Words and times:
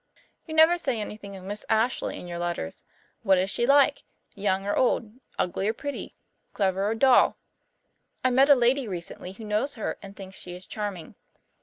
"You 0.47 0.55
never 0.55 0.79
say 0.79 0.99
anything 0.99 1.35
of 1.35 1.43
Miss 1.43 1.63
Ashley 1.69 2.17
in 2.19 2.25
your 2.27 2.39
letters. 2.39 2.83
What 3.21 3.37
is 3.37 3.51
she 3.51 3.67
like 3.67 4.03
young 4.33 4.65
or 4.65 4.75
old, 4.75 5.13
ugly 5.37 5.69
or 5.69 5.73
pretty, 5.73 6.15
clever 6.53 6.87
or 6.89 6.95
dull? 6.95 7.37
I 8.23 8.31
met 8.31 8.49
a 8.49 8.55
lady 8.55 8.87
recently 8.87 9.33
who 9.33 9.43
knows 9.43 9.75
her 9.75 9.99
and 10.01 10.15
thinks 10.15 10.39
she 10.39 10.55
is 10.55 10.65
charming. 10.65 11.13